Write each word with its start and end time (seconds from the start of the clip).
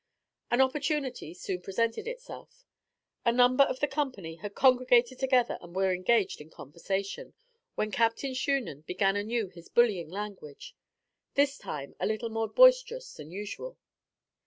An 0.49 0.61
opportunity 0.61 1.31
soon 1.35 1.61
presented 1.61 2.07
itself. 2.07 2.65
A 3.23 3.31
number 3.31 3.63
of 3.65 3.81
the 3.81 3.87
company 3.87 4.37
had 4.37 4.55
congregated 4.55 5.19
together 5.19 5.59
and 5.61 5.75
were 5.75 5.93
engaged 5.93 6.41
in 6.41 6.49
conversation, 6.49 7.35
when 7.75 7.91
Captain 7.91 8.33
Shunan 8.33 8.81
began 8.87 9.15
anew 9.15 9.49
his 9.49 9.69
bullying 9.69 10.09
language; 10.09 10.75
this 11.35 11.55
time 11.59 11.93
a 11.99 12.07
little 12.07 12.29
more 12.29 12.47
boisterous 12.47 13.13
than 13.13 13.29
usual. 13.29 13.77